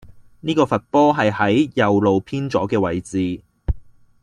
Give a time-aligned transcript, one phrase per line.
[0.39, 3.41] 呢個罰波係喺右路偏左既位置